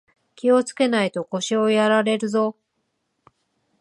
[0.33, 2.57] 気をつけないと腰やられるぞ